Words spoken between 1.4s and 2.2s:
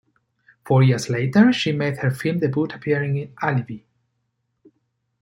she made her